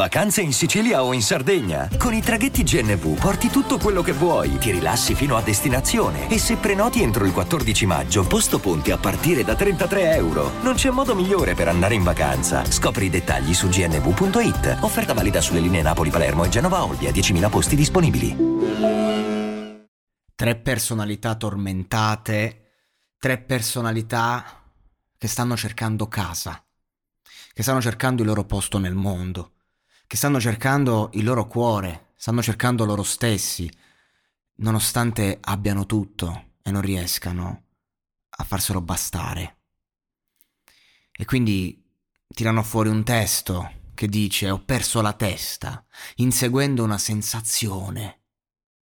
Vacanze 0.00 0.40
in 0.40 0.54
Sicilia 0.54 1.02
o 1.04 1.12
in 1.12 1.20
Sardegna. 1.20 1.86
Con 1.98 2.14
i 2.14 2.22
traghetti 2.22 2.62
GNV 2.62 3.20
porti 3.20 3.50
tutto 3.50 3.76
quello 3.76 4.00
che 4.00 4.12
vuoi, 4.12 4.56
ti 4.56 4.70
rilassi 4.70 5.14
fino 5.14 5.36
a 5.36 5.42
destinazione 5.42 6.30
e 6.30 6.38
se 6.38 6.56
prenoti 6.56 7.02
entro 7.02 7.26
il 7.26 7.34
14 7.34 7.84
maggio, 7.84 8.26
posto 8.26 8.58
ponti 8.60 8.92
a 8.92 8.96
partire 8.96 9.44
da 9.44 9.54
33 9.54 10.14
euro. 10.14 10.52
Non 10.62 10.72
c'è 10.72 10.88
modo 10.88 11.14
migliore 11.14 11.52
per 11.52 11.68
andare 11.68 11.96
in 11.96 12.02
vacanza. 12.02 12.64
Scopri 12.64 13.04
i 13.04 13.10
dettagli 13.10 13.52
su 13.52 13.68
gnv.it. 13.68 14.78
Offerta 14.80 15.12
valida 15.12 15.42
sulle 15.42 15.60
linee 15.60 15.82
Napoli-Palermo 15.82 16.44
e 16.44 16.48
Genova-Olbia, 16.48 17.10
10.000 17.10 17.50
posti 17.50 17.76
disponibili. 17.76 18.36
Tre 20.34 20.56
personalità 20.56 21.34
tormentate, 21.34 22.70
tre 23.18 23.36
personalità 23.36 24.62
che 25.18 25.28
stanno 25.28 25.58
cercando 25.58 26.08
casa, 26.08 26.64
che 27.52 27.62
stanno 27.62 27.82
cercando 27.82 28.22
il 28.22 28.28
loro 28.28 28.44
posto 28.44 28.78
nel 28.78 28.94
mondo 28.94 29.56
che 30.10 30.16
stanno 30.16 30.40
cercando 30.40 31.10
il 31.12 31.22
loro 31.22 31.46
cuore, 31.46 32.14
stanno 32.16 32.42
cercando 32.42 32.84
loro 32.84 33.04
stessi, 33.04 33.70
nonostante 34.56 35.38
abbiano 35.40 35.86
tutto 35.86 36.54
e 36.62 36.72
non 36.72 36.80
riescano 36.82 37.66
a 38.28 38.42
farselo 38.42 38.80
bastare. 38.80 39.58
E 41.12 41.24
quindi 41.24 41.80
tirano 42.26 42.64
fuori 42.64 42.88
un 42.88 43.04
testo 43.04 43.70
che 43.94 44.08
dice 44.08 44.50
ho 44.50 44.58
perso 44.58 45.00
la 45.00 45.12
testa, 45.12 45.86
inseguendo 46.16 46.82
una 46.82 46.98
sensazione 46.98 48.22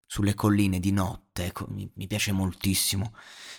sulle 0.06 0.34
colline 0.34 0.80
di 0.80 0.94
notte. 0.94 1.48
Ecco, 1.48 1.68
mi, 1.68 2.08
piace 2.08 2.32
moltissimo 2.32 3.14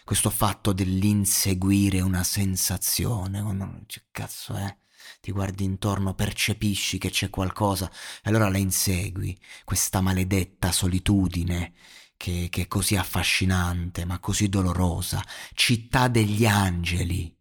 questo 0.04 0.30
fatto 0.30 0.72
dell'inseguire 0.72 2.00
una 2.00 2.24
sensazione. 2.24 3.84
Che 3.84 4.04
cazzo 4.10 4.54
è? 4.54 4.74
Ti 5.20 5.32
guardi 5.32 5.64
intorno, 5.64 6.14
percepisci 6.14 6.98
che 6.98 7.10
c'è 7.10 7.30
qualcosa 7.30 7.90
e 8.22 8.28
allora 8.28 8.48
la 8.48 8.58
insegui, 8.58 9.38
questa 9.64 10.00
maledetta 10.00 10.72
solitudine 10.72 11.74
che, 12.16 12.48
che 12.50 12.62
è 12.62 12.66
così 12.66 12.96
affascinante 12.96 14.04
ma 14.04 14.18
così 14.18 14.48
dolorosa, 14.48 15.24
città 15.54 16.08
degli 16.08 16.44
angeli. 16.44 17.34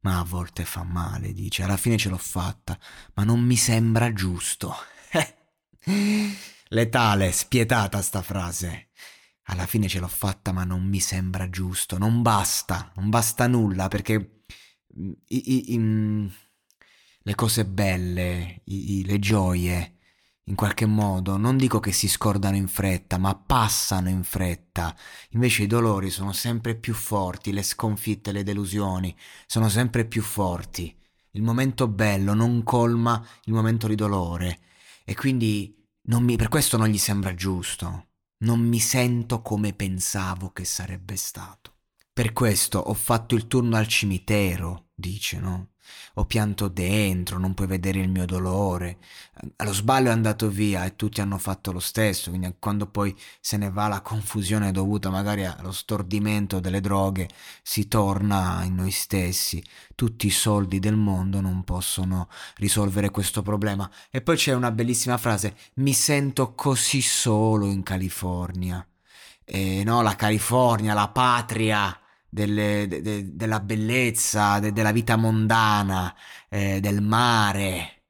Ma 0.00 0.18
a 0.18 0.24
volte 0.24 0.64
fa 0.64 0.82
male, 0.82 1.32
dice, 1.32 1.62
alla 1.62 1.76
fine 1.76 1.96
ce 1.96 2.08
l'ho 2.08 2.18
fatta, 2.18 2.78
ma 3.14 3.22
non 3.22 3.40
mi 3.40 3.56
sembra 3.56 4.12
giusto. 4.12 4.74
Letale, 6.68 7.30
spietata 7.32 8.02
sta 8.02 8.22
frase. 8.22 8.88
Alla 9.46 9.66
fine 9.66 9.88
ce 9.88 10.00
l'ho 10.00 10.08
fatta, 10.08 10.52
ma 10.52 10.64
non 10.64 10.82
mi 10.82 10.98
sembra 10.98 11.48
giusto. 11.50 11.98
Non 11.98 12.22
basta, 12.22 12.92
non 12.96 13.10
basta 13.10 13.46
nulla 13.46 13.88
perché 13.88 14.44
mm, 14.98 15.12
i, 15.28 15.52
i, 15.52 15.72
i, 15.74 15.78
mm, 15.78 16.26
le 17.22 17.34
cose 17.34 17.64
belle, 17.64 18.62
i, 18.64 18.98
i, 18.98 19.04
le 19.04 19.18
gioie, 19.18 19.98
in 20.46 20.56
qualche 20.56 20.86
modo, 20.86 21.36
non 21.36 21.56
dico 21.56 21.78
che 21.78 21.92
si 21.92 22.08
scordano 22.08 22.56
in 22.56 22.66
fretta, 22.66 23.16
ma 23.16 23.34
passano 23.34 24.08
in 24.08 24.24
fretta. 24.24 24.94
Invece 25.30 25.62
i 25.62 25.66
dolori 25.68 26.10
sono 26.10 26.32
sempre 26.32 26.74
più 26.74 26.94
forti, 26.94 27.52
le 27.52 27.62
sconfitte, 27.62 28.32
le 28.32 28.42
delusioni 28.42 29.16
sono 29.46 29.68
sempre 29.68 30.04
più 30.04 30.22
forti. 30.22 30.94
Il 31.30 31.42
momento 31.42 31.88
bello 31.88 32.34
non 32.34 32.62
colma 32.64 33.24
il 33.44 33.52
momento 33.52 33.86
di 33.86 33.94
dolore 33.94 34.60
e 35.04 35.14
quindi 35.14 35.74
mi, 36.02 36.36
per 36.36 36.48
questo 36.48 36.76
non 36.76 36.88
gli 36.88 36.98
sembra 36.98 37.34
giusto. 37.34 38.08
Non 38.38 38.60
mi 38.60 38.80
sento 38.80 39.40
come 39.40 39.72
pensavo 39.72 40.50
che 40.50 40.64
sarebbe 40.64 41.14
stato. 41.16 41.76
Per 42.12 42.32
questo 42.32 42.80
ho 42.80 42.94
fatto 42.94 43.36
il 43.36 43.46
turno 43.46 43.76
al 43.76 43.86
cimitero, 43.86 44.88
dice, 44.94 45.38
no? 45.38 45.71
Ho 46.14 46.26
pianto 46.26 46.68
dentro, 46.68 47.38
non 47.38 47.54
puoi 47.54 47.66
vedere 47.66 48.00
il 48.00 48.08
mio 48.08 48.26
dolore. 48.26 48.98
Allo 49.56 49.72
sbaglio 49.72 50.08
è 50.08 50.12
andato 50.12 50.48
via 50.48 50.84
e 50.84 50.94
tutti 50.96 51.20
hanno 51.20 51.38
fatto 51.38 51.72
lo 51.72 51.80
stesso, 51.80 52.30
quindi 52.30 52.54
quando 52.58 52.86
poi 52.86 53.16
se 53.40 53.56
ne 53.56 53.70
va 53.70 53.88
la 53.88 54.02
confusione 54.02 54.72
dovuta 54.72 55.10
magari 55.10 55.44
allo 55.44 55.72
stordimento 55.72 56.60
delle 56.60 56.80
droghe, 56.80 57.28
si 57.62 57.88
torna 57.88 58.62
in 58.64 58.74
noi 58.74 58.90
stessi. 58.90 59.62
Tutti 59.94 60.26
i 60.26 60.30
soldi 60.30 60.78
del 60.78 60.96
mondo 60.96 61.40
non 61.40 61.64
possono 61.64 62.28
risolvere 62.56 63.10
questo 63.10 63.42
problema. 63.42 63.90
E 64.10 64.20
poi 64.20 64.36
c'è 64.36 64.52
una 64.52 64.70
bellissima 64.70 65.16
frase, 65.16 65.56
mi 65.74 65.92
sento 65.92 66.54
così 66.54 67.00
solo 67.00 67.66
in 67.66 67.82
California. 67.82 68.86
E 69.44 69.82
no, 69.84 70.02
la 70.02 70.16
California, 70.16 70.94
la 70.94 71.08
patria 71.08 71.96
delle, 72.32 72.86
de, 72.88 73.02
de, 73.02 73.36
della 73.36 73.60
bellezza, 73.60 74.58
de, 74.58 74.72
della 74.72 74.90
vita 74.92 75.16
mondana, 75.16 76.14
eh, 76.48 76.80
del 76.80 77.02
mare, 77.02 78.04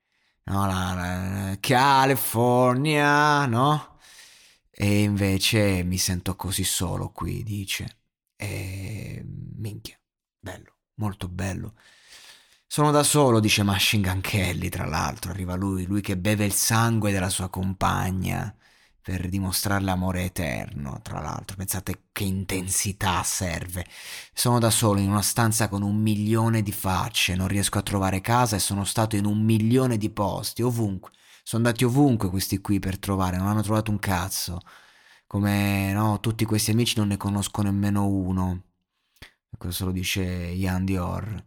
no? 0.45 0.67
la, 0.67 0.95
la, 0.95 1.57
California, 1.61 3.47
no? 3.47 3.99
E 4.71 5.03
invece 5.03 5.83
mi 5.83 5.99
sento 5.99 6.37
così 6.37 6.63
solo 6.65 7.11
qui, 7.11 7.43
dice. 7.43 7.99
E 8.37 9.25
minchia, 9.57 9.99
bello, 10.39 10.77
molto 10.95 11.29
bello. 11.29 11.75
Sono 12.67 12.91
da 12.93 13.03
solo, 13.03 13.41
dice 13.41 13.63
Machine 13.65 14.09
Gun 14.09 14.21
Kelly, 14.21 14.69
tra 14.69 14.87
l'altro, 14.87 15.31
arriva 15.33 15.55
lui, 15.57 15.85
lui 15.87 16.01
che 16.01 16.17
beve 16.17 16.45
il 16.45 16.53
sangue 16.55 17.13
della 17.13 17.29
sua 17.29 17.49
compagna 17.51 18.55
per 19.03 19.29
dimostrare 19.29 19.83
l'amore 19.83 20.25
eterno, 20.25 21.01
tra 21.03 21.21
l'altro. 21.21 21.57
Pensate 21.57 22.05
che 22.13 22.25
intensità 22.25 23.23
serve. 23.25 23.85
Sono 24.33 24.59
da 24.59 24.71
solo 24.71 25.01
in 25.01 25.11
una 25.11 25.23
stanza 25.23 25.69
con 25.69 25.83
un 25.83 25.97
milione 25.97 26.63
di 26.63 26.73
facce, 26.73 27.35
non 27.35 27.49
riesco 27.49 27.79
a 27.79 27.83
trovare 27.83 28.21
casa 28.21 28.57
e 28.57 28.61
sono 28.61 28.85
stato 28.85 29.17
in 29.17 29.25
un 29.25 29.43
milione 29.43 29.99
di 29.99 30.11
posti, 30.11 30.63
ovunque. 30.63 31.11
Sono 31.43 31.65
andati 31.65 31.85
ovunque 31.85 32.31
questi 32.31 32.61
qui 32.61 32.79
per 32.79 32.99
trovare, 32.99 33.37
non 33.37 33.49
hanno 33.49 33.63
trovato 33.63 33.91
un 33.91 33.99
cazzo. 33.99 34.61
Come 35.27 35.93
no, 35.93 36.21
tutti 36.21 36.45
questi 36.45 36.71
amici 36.71 36.99
non 36.99 37.09
ne 37.09 37.17
conosco 37.17 37.63
nemmeno 37.63 38.07
uno. 38.07 38.65
Questo 39.59 39.87
lo 39.87 39.93
dice 39.93 40.23
Ian 40.23 40.85
Dior. 40.85 41.45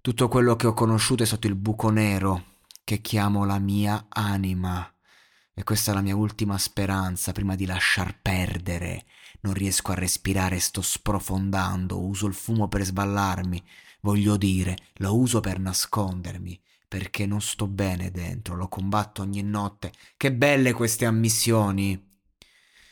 Tutto 0.00 0.28
quello 0.28 0.56
che 0.56 0.66
ho 0.66 0.74
conosciuto 0.74 1.22
è 1.22 1.26
stato 1.26 1.46
il 1.46 1.54
buco 1.54 1.90
nero 1.90 2.44
che 2.82 3.00
chiamo 3.00 3.44
la 3.44 3.58
mia 3.58 4.06
anima. 4.08 4.91
E 5.54 5.64
questa 5.64 5.90
è 5.90 5.94
la 5.94 6.00
mia 6.00 6.16
ultima 6.16 6.56
speranza 6.56 7.32
prima 7.32 7.54
di 7.54 7.66
lasciar 7.66 8.18
perdere. 8.20 9.04
Non 9.40 9.52
riesco 9.52 9.92
a 9.92 9.94
respirare, 9.94 10.58
sto 10.58 10.80
sprofondando, 10.80 12.00
uso 12.00 12.26
il 12.26 12.34
fumo 12.34 12.68
per 12.68 12.84
sballarmi. 12.84 13.62
Voglio 14.00 14.36
dire, 14.36 14.76
lo 14.94 15.16
uso 15.16 15.40
per 15.40 15.58
nascondermi, 15.58 16.58
perché 16.88 17.26
non 17.26 17.42
sto 17.42 17.66
bene 17.66 18.10
dentro, 18.10 18.56
lo 18.56 18.68
combatto 18.68 19.22
ogni 19.22 19.42
notte. 19.42 19.92
Che 20.16 20.32
belle 20.32 20.72
queste 20.72 21.04
ammissioni! 21.04 22.10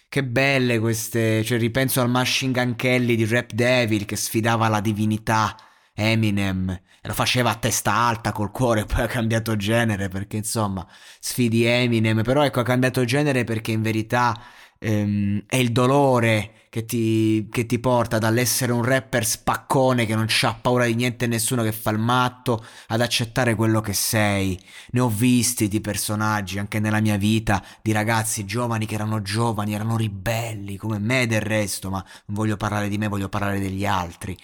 Che 0.08 0.24
belle 0.24 0.80
queste, 0.80 1.44
cioè 1.44 1.56
ripenso 1.56 2.00
al 2.00 2.10
Machine 2.10 2.52
Gun 2.52 2.74
Kelly 2.74 3.14
di 3.14 3.24
Rap 3.26 3.52
Devil 3.52 4.04
che 4.04 4.16
sfidava 4.16 4.66
la 4.68 4.80
divinità 4.80 5.56
Eminem 5.94 6.70
e 7.02 7.08
lo 7.08 7.14
faceva 7.14 7.50
a 7.50 7.54
testa 7.56 7.92
alta 7.92 8.32
col 8.32 8.50
cuore, 8.50 8.84
poi 8.86 9.02
ha 9.02 9.06
cambiato 9.06 9.56
genere 9.56 10.08
perché 10.08 10.36
insomma 10.36 10.86
sfidi 11.18 11.64
Eminem, 11.64 12.22
però 12.22 12.44
ecco 12.44 12.60
ha 12.60 12.64
cambiato 12.64 13.04
genere 13.04 13.44
perché 13.44 13.72
in 13.72 13.82
verità 13.82 14.38
ehm, 14.80 15.42
è 15.46 15.56
il 15.56 15.72
dolore 15.72 16.54
che 16.70 16.84
ti, 16.84 17.48
che 17.50 17.66
ti, 17.66 17.80
porta 17.80 18.18
dall'essere 18.18 18.70
un 18.70 18.84
rapper 18.84 19.26
spaccone 19.26 20.06
che 20.06 20.14
non 20.14 20.28
ha 20.42 20.54
paura 20.54 20.86
di 20.86 20.94
niente 20.94 21.24
e 21.24 21.28
nessuno 21.28 21.64
che 21.64 21.72
fa 21.72 21.90
il 21.90 21.98
matto 21.98 22.64
ad 22.88 23.00
accettare 23.00 23.56
quello 23.56 23.80
che 23.80 23.92
sei. 23.92 24.58
Ne 24.92 25.00
ho 25.00 25.08
visti 25.08 25.66
di 25.66 25.80
personaggi 25.80 26.58
anche 26.60 26.78
nella 26.78 27.00
mia 27.00 27.16
vita, 27.16 27.62
di 27.82 27.90
ragazzi 27.92 28.44
giovani 28.44 28.86
che 28.86 28.94
erano 28.94 29.20
giovani, 29.20 29.74
erano 29.74 29.96
ribelli 29.96 30.76
come 30.76 30.98
me 30.98 31.26
del 31.26 31.40
resto, 31.40 31.90
ma 31.90 32.04
non 32.26 32.36
voglio 32.36 32.56
parlare 32.56 32.88
di 32.88 32.98
me, 32.98 33.08
voglio 33.08 33.28
parlare 33.28 33.58
degli 33.58 33.84
altri. 33.84 34.36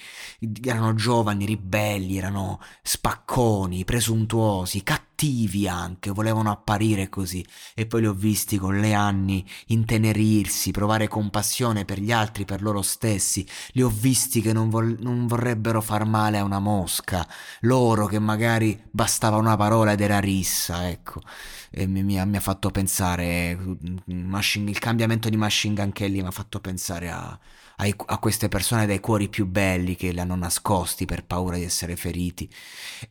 Erano 0.64 0.94
giovani, 0.94 1.46
ribelli, 1.46 2.18
erano 2.18 2.60
spacconi, 2.82 3.84
presuntuosi, 3.84 4.82
cattivi 4.82 5.05
anche, 5.68 6.10
volevano 6.10 6.50
apparire 6.50 7.08
così 7.08 7.44
e 7.74 7.86
poi 7.86 8.02
li 8.02 8.06
ho 8.06 8.12
visti 8.12 8.58
con 8.58 8.78
le 8.78 8.92
anni 8.92 9.44
intenerirsi, 9.68 10.70
provare 10.70 11.08
compassione 11.08 11.84
per 11.84 12.00
gli 12.00 12.12
altri, 12.12 12.44
per 12.44 12.62
loro 12.62 12.82
stessi. 12.82 13.46
Li 13.72 13.82
ho 13.82 13.88
visti 13.88 14.40
che 14.40 14.52
non, 14.52 14.68
vol- 14.68 14.96
non 15.00 15.26
vorrebbero 15.26 15.80
far 15.80 16.04
male 16.04 16.38
a 16.38 16.44
una 16.44 16.58
mosca. 16.58 17.26
Loro 17.60 18.06
che 18.06 18.18
magari 18.18 18.78
bastava 18.90 19.36
una 19.36 19.56
parola 19.56 19.92
ed 19.92 20.00
era 20.00 20.18
rissa, 20.20 20.88
ecco. 20.88 21.20
E 21.70 21.86
mi, 21.86 22.02
mi, 22.02 22.24
mi 22.26 22.36
ha 22.36 22.40
fatto 22.40 22.70
pensare, 22.70 23.56
mm, 23.56 23.96
machine, 24.28 24.70
il 24.70 24.78
cambiamento 24.78 25.28
di 25.28 25.36
Machine 25.36 25.74
Gun 25.74 25.92
Kelly 25.92 26.20
mi 26.20 26.26
ha 26.28 26.30
fatto 26.30 26.60
pensare 26.60 27.10
a, 27.10 27.38
a, 27.76 27.86
a, 28.06 28.18
queste 28.18 28.48
persone 28.48 28.86
dai 28.86 29.00
cuori 29.00 29.28
più 29.28 29.46
belli 29.46 29.96
che 29.96 30.10
li 30.10 30.20
hanno 30.20 30.36
nascosti 30.36 31.04
per 31.04 31.24
paura 31.24 31.56
di 31.56 31.64
essere 31.64 31.96
feriti. 31.96 32.50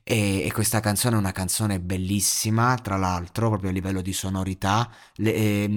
E, 0.04 0.44
e 0.46 0.52
questa 0.52 0.80
canzone 0.80 1.16
è 1.16 1.20
una 1.20 1.32
canzone 1.32 1.80
bellissima, 1.80 2.76
tra 2.76 2.98
l'altro, 2.98 3.50
proprio 3.50 3.70
a 3.70 3.74
livello 3.74 4.02
di 4.02 4.14
sonorità, 4.14 4.90
le, 5.16 5.34
eh, 5.34 5.68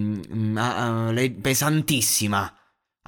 le, 1.12 1.30
pesantissima 1.32 2.52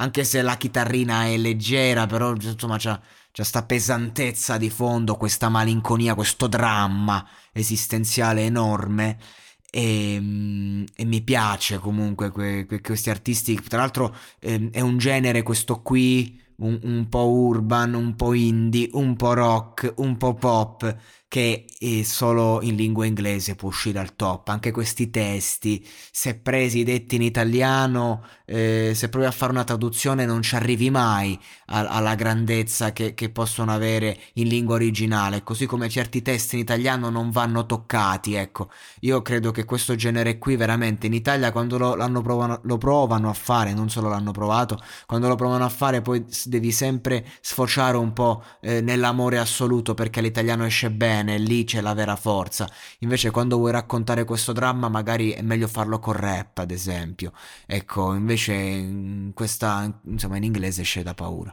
anche 0.01 0.25
se 0.25 0.41
la 0.43 0.57
chitarrina 0.57 1.27
è 1.27 1.37
leggera, 1.37 2.07
però 2.07 2.33
insomma 2.35 2.77
c'ha, 2.79 2.99
c'ha 3.31 3.45
sta 3.45 3.63
pesantezza 3.65 4.57
di 4.57 4.71
fondo, 4.71 5.17
questa 5.17 5.51
malinconia, 5.51 6.15
questo 6.15 6.47
dramma 6.47 7.27
esistenziale 7.53 8.45
enorme. 8.45 9.19
E, 9.71 10.19
mm, 10.21 10.85
e, 10.97 11.05
mi 11.05 11.23
piace 11.23 11.79
comunque 11.79 12.31
que, 12.33 12.67
que, 12.67 12.81
questi 12.81 13.11
artisti. 13.11 13.61
Tra 13.63 13.79
l'altro 13.79 14.15
eh, 14.39 14.71
è 14.71 14.81
un 14.81 14.99
genere 14.99 15.43
questo 15.43 15.81
qui, 15.83 16.41
un, 16.57 16.79
un 16.83 17.09
po' 17.09 17.29
urban, 17.29 17.95
un 17.95 18.15
po' 18.17 18.35
indie, 18.35 18.89
un 18.93 19.17
po' 19.17 19.33
rock, 19.35 19.95
un 19.97 20.17
po' 20.17 20.35
pop 20.35 20.97
che 21.31 21.67
solo 22.03 22.61
in 22.61 22.75
lingua 22.75 23.07
inglese 23.07 23.55
può 23.55 23.69
uscire 23.69 24.01
al 24.01 24.17
top. 24.17 24.49
Anche 24.49 24.73
questi 24.73 25.11
testi, 25.11 25.87
se 26.11 26.35
presi 26.35 26.83
detti 26.83 27.15
in 27.15 27.23
italiano, 27.23 28.25
eh, 28.45 28.91
se 28.97 29.09
provi 29.09 29.27
a 29.27 29.31
fare 29.31 29.53
una 29.53 29.63
traduzione 29.63 30.27
non 30.27 30.43
ci 30.43 30.57
arrivi 30.57 30.91
mai 30.91 31.39
a- 31.67 31.87
alla 31.87 32.17
grandezza 32.17 32.93
che-, 32.93 33.15
che 33.15 33.31
possono 33.31 33.71
avere 33.73 34.19
in 34.35 34.49
lingua 34.49 34.75
originale, 34.75 35.45
così 35.45 35.67
come 35.67 35.89
certi 35.89 36.21
testi 36.21 36.57
in 36.57 36.63
italiano 36.63 37.11
non 37.11 37.31
vanno 37.31 37.65
toccati. 37.65 38.35
Ecco, 38.35 38.69
io 39.03 39.23
credo 39.23 39.53
che 39.53 39.65
questo 39.65 39.95
genere 39.95 40.37
qui 40.39 40.57
veramente 40.57 41.07
in 41.07 41.13
Italia 41.15 41.53
quando 41.53 41.79
lo, 41.79 42.23
provano, 42.23 42.59
lo 42.65 42.77
provano 42.77 43.29
a 43.31 43.35
fare, 43.35 43.73
non 43.73 43.89
solo 43.89 44.09
l'hanno 44.09 44.33
provato, 44.33 44.81
quando 45.07 45.29
lo 45.29 45.37
provano 45.37 45.65
a 45.65 45.69
fare 45.69 46.03
poi 46.03 46.25
devi 46.47 46.73
sempre 46.73 47.25
sfociare 47.41 47.97
un 47.97 48.13
po' 48.13 48.43
eh, 48.61 48.81
nell'amore 48.81 49.39
assoluto 49.39 49.95
perché 49.95 50.21
l'italiano 50.21 50.65
esce 50.65 50.91
bene 50.91 51.19
bene, 51.23 51.39
lì 51.39 51.65
c'è 51.65 51.81
la 51.81 51.95
vera 51.95 52.17
forza. 52.17 52.69
Invece 53.01 53.31
quando 53.31 53.57
vuoi 53.57 53.73
raccontare 53.73 54.25
questo 54.25 54.53
dramma 54.53 54.89
magari 54.89 55.31
è 55.31 55.43
meglio 55.43 55.69
farlo 55.69 55.99
con 55.99 56.15
rap, 56.15 56.59
ad 56.59 56.71
esempio. 56.71 57.33
Ecco, 57.67 58.15
invece 58.15 59.31
questa, 59.35 60.01
insomma, 60.05 60.37
in 60.37 60.45
inglese 60.45 60.83
esce 60.83 61.03
da 61.03 61.15
paura. 61.15 61.53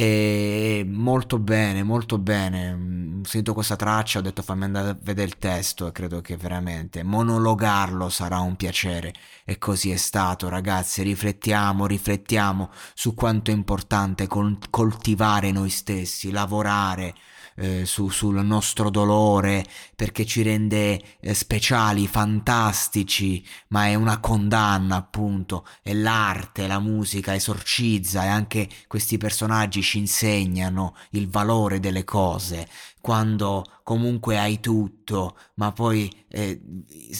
E 0.00 0.84
molto 0.88 1.40
bene, 1.40 1.82
molto 1.82 2.18
bene. 2.18 2.72
Mm, 2.72 3.22
sento 3.22 3.52
questa 3.52 3.74
traccia, 3.74 4.20
ho 4.20 4.22
detto 4.22 4.42
fammi 4.42 4.62
andare 4.62 4.90
a 4.90 4.98
vedere 5.00 5.26
il 5.26 5.38
testo 5.38 5.88
e 5.88 5.92
credo 5.92 6.20
che 6.20 6.36
veramente 6.36 7.02
monologarlo 7.02 8.08
sarà 8.08 8.38
un 8.38 8.54
piacere. 8.54 9.12
E 9.44 9.58
così 9.58 9.90
è 9.90 9.96
stato, 9.96 10.48
ragazzi. 10.48 11.02
Riflettiamo, 11.02 11.84
riflettiamo 11.86 12.70
su 12.94 13.12
quanto 13.14 13.50
è 13.50 13.54
importante 13.54 14.28
coltivare 14.28 15.50
noi 15.50 15.70
stessi, 15.70 16.30
lavorare 16.30 17.14
eh, 17.58 17.84
su, 17.84 18.08
sul 18.08 18.44
nostro 18.44 18.88
dolore 18.90 19.64
perché 19.94 20.24
ci 20.24 20.42
rende 20.42 21.00
eh, 21.20 21.34
speciali, 21.34 22.06
fantastici, 22.06 23.44
ma 23.68 23.86
è 23.86 23.94
una 23.94 24.20
condanna 24.20 24.96
appunto, 24.96 25.66
e 25.82 25.94
l'arte, 25.94 26.66
la 26.66 26.78
musica 26.78 27.34
esorcizza 27.34 28.24
e 28.24 28.28
anche 28.28 28.68
questi 28.86 29.18
personaggi 29.18 29.82
ci 29.88 29.96
insegnano 29.96 30.94
il 31.12 31.30
valore 31.30 31.80
delle 31.80 32.04
cose, 32.04 32.68
quando 33.00 33.64
comunque 33.82 34.38
hai 34.38 34.60
tutto, 34.60 35.38
ma 35.54 35.72
poi 35.72 36.26
eh, 36.28 36.60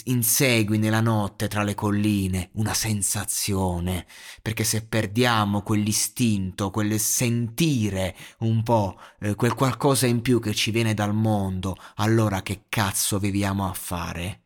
insegui 0.03 0.77
nella 0.77 1.01
notte 1.01 1.47
tra 1.47 1.63
le 1.63 1.73
colline 1.73 2.51
una 2.53 2.75
sensazione, 2.75 4.05
perché 4.43 4.63
se 4.63 4.85
perdiamo 4.85 5.63
quell'istinto, 5.63 6.69
quel 6.69 6.99
sentire 6.99 8.15
un 8.39 8.61
po', 8.61 8.99
eh, 9.19 9.33
quel 9.33 9.55
qualcosa 9.55 10.05
in 10.05 10.21
più 10.21 10.39
che 10.39 10.53
ci 10.53 10.69
viene 10.69 10.93
dal 10.93 11.15
mondo, 11.15 11.75
allora 11.95 12.43
che 12.43 12.65
cazzo 12.69 13.17
viviamo 13.17 13.67
a 13.67 13.73
fare? 13.73 14.41